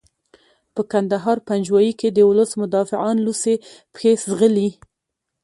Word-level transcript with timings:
په 0.73 0.81
کندهار 0.91 1.37
پنجوايي 1.47 1.93
کې 1.99 2.09
د 2.11 2.19
ولس 2.29 2.51
مدافعان 2.61 3.15
لوڅې 3.25 3.55
پښې 3.93 4.11
ځغلي. 4.23 4.69